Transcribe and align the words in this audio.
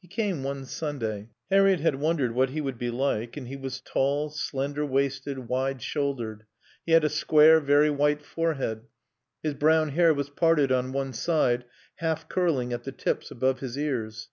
He 0.00 0.08
came 0.08 0.42
one 0.42 0.64
Sunday. 0.64 1.28
Harriett 1.50 1.80
had 1.80 1.96
wondered 1.96 2.32
what 2.34 2.48
he 2.48 2.60
would 2.62 2.78
be 2.78 2.88
like, 2.90 3.36
and 3.36 3.48
he 3.48 3.56
was 3.56 3.82
tall, 3.82 4.30
slender 4.30 4.86
waisted, 4.86 5.40
wide 5.40 5.82
shouldered; 5.82 6.46
he 6.86 6.92
had 6.92 7.04
a 7.04 7.10
square, 7.10 7.60
very 7.60 7.90
white 7.90 8.22
forehead; 8.24 8.86
his 9.42 9.52
brown 9.52 9.90
hair 9.90 10.14
was 10.14 10.30
parted 10.30 10.72
on 10.72 10.92
one 10.92 11.12
side, 11.12 11.66
half 11.96 12.30
curling 12.30 12.72
at 12.72 12.84
the 12.84 12.92
tips 12.92 13.30
above 13.30 13.60
his 13.60 13.76
ears. 13.76 14.30